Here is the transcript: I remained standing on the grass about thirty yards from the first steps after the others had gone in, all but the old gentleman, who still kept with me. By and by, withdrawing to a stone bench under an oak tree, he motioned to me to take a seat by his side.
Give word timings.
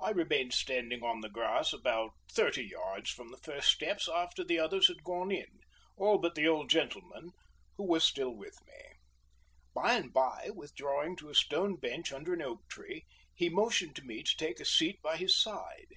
I 0.00 0.08
remained 0.12 0.54
standing 0.54 1.02
on 1.04 1.20
the 1.20 1.28
grass 1.28 1.74
about 1.74 2.12
thirty 2.30 2.64
yards 2.64 3.10
from 3.10 3.28
the 3.28 3.36
first 3.36 3.68
steps 3.70 4.08
after 4.08 4.42
the 4.42 4.58
others 4.58 4.88
had 4.88 5.04
gone 5.04 5.30
in, 5.30 5.60
all 5.98 6.16
but 6.16 6.34
the 6.34 6.48
old 6.48 6.70
gentleman, 6.70 7.32
who 7.76 8.00
still 8.00 8.30
kept 8.30 8.38
with 8.38 8.56
me. 8.66 8.82
By 9.74 9.92
and 9.96 10.10
by, 10.10 10.48
withdrawing 10.54 11.16
to 11.16 11.28
a 11.28 11.34
stone 11.34 11.76
bench 11.76 12.14
under 12.14 12.32
an 12.32 12.40
oak 12.40 12.66
tree, 12.70 13.04
he 13.34 13.50
motioned 13.50 13.94
to 13.96 14.04
me 14.06 14.22
to 14.22 14.36
take 14.38 14.58
a 14.58 14.64
seat 14.64 15.02
by 15.02 15.18
his 15.18 15.38
side. 15.38 15.88